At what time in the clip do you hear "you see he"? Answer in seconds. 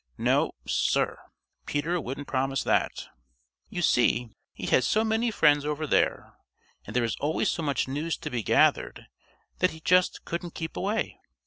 3.69-4.65